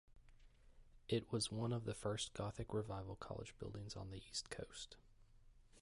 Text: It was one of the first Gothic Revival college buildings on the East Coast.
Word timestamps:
It 1.07 1.31
was 1.31 1.51
one 1.51 1.71
of 1.71 1.85
the 1.85 1.93
first 1.93 2.33
Gothic 2.33 2.73
Revival 2.73 3.15
college 3.17 3.53
buildings 3.59 3.95
on 3.95 4.09
the 4.09 4.17
East 4.31 4.49
Coast. 4.49 4.95